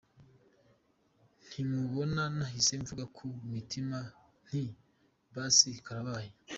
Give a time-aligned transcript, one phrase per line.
[1.45, 3.97] Nkimubona nahise mvuga ku mutima
[4.47, 4.63] nti
[5.33, 6.29] basi karabaye.